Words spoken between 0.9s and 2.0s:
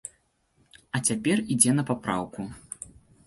А цяпер ідзе на